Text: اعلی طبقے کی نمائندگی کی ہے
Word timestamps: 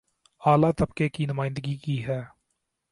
اعلی 0.41 0.71
طبقے 0.77 1.09
کی 1.09 1.25
نمائندگی 1.25 1.75
کی 1.77 2.05
ہے 2.05 2.21